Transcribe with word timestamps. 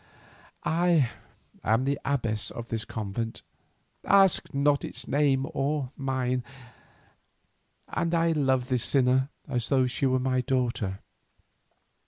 I 0.63 1.11
am 1.63 1.85
the 1.85 1.99
abbess 2.03 2.49
of 2.49 2.69
this 2.69 2.85
convent—ask 2.85 4.51
not 4.51 4.83
its 4.83 5.07
name 5.07 5.45
or 5.53 5.91
mine—and 5.95 6.41
I 8.15 8.31
love 8.31 8.69
this 8.69 8.83
sinner 8.83 9.29
as 9.47 9.69
though 9.69 9.85
she 9.85 10.07
were 10.07 10.17
my 10.19 10.41
daughter. 10.41 11.01